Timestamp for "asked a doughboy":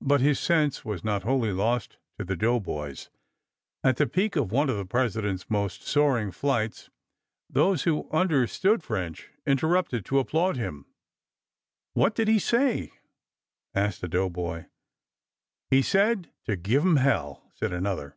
13.74-14.64